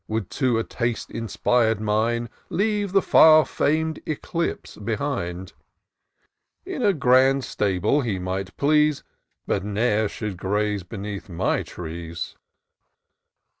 Would, 0.07 0.31
to 0.31 0.57
a 0.57 0.63
taste 0.63 1.11
inspir'd 1.11 1.79
mind, 1.79 2.29
Leave 2.49 2.91
the 2.91 3.03
far 3.03 3.45
fam'd 3.45 3.99
Eclipse 4.07 4.75
behind: 4.77 5.53
In 6.65 6.81
a 6.81 6.91
grand 6.91 7.43
stable 7.43 8.01
he 8.01 8.17
might 8.17 8.57
please. 8.57 9.03
But 9.45 9.63
ne'er 9.63 10.07
should 10.07 10.37
graze 10.37 10.81
beneath 10.81 11.29
my 11.29 11.61
trees." 11.61 12.35